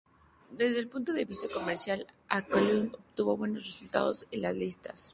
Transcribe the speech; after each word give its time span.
Desde 0.49 0.79
el 0.79 0.87
punto 0.89 1.13
de 1.13 1.25
vista 1.25 1.47
comercial, 1.53 2.07
"Aqualung" 2.27 2.87
obtuvo 2.91 3.37
buenos 3.37 3.67
resultados 3.67 4.27
en 4.31 4.41
las 4.41 4.55
listas. 4.55 5.09